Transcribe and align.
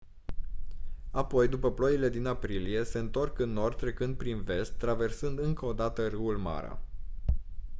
apoi 1.11 1.47
după 1.47 1.71
ploile 1.71 2.09
din 2.09 2.25
aprilie 2.25 2.83
se 2.83 2.99
întorc 2.99 3.39
în 3.39 3.49
nord 3.49 3.77
trecând 3.77 4.15
prin 4.17 4.41
vest 4.43 4.71
traversând 4.71 5.39
încă 5.39 5.65
o 5.65 5.73
dată 5.73 6.07
râul 6.07 6.37
mara 6.37 6.79